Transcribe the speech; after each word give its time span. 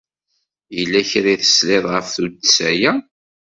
Yella 0.75 1.01
kra 1.09 1.29
i 1.33 1.35
tesliḍ 1.41 1.85
ɣef 1.93 2.07
tuddsa-ya? 2.15 2.93